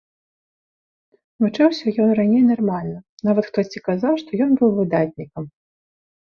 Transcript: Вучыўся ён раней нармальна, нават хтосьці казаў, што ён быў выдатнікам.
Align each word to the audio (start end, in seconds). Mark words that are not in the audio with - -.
Вучыўся 1.43 1.87
ён 2.05 2.09
раней 2.19 2.41
нармальна, 2.51 2.95
нават 3.29 3.45
хтосьці 3.51 3.79
казаў, 3.89 4.13
што 4.23 4.31
ён 4.47 4.51
быў 4.63 4.69
выдатнікам. 4.81 5.43